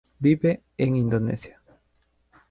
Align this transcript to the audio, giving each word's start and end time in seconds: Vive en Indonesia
Vive 0.19 0.63
en 0.79 0.95
Indonesia 0.95 1.61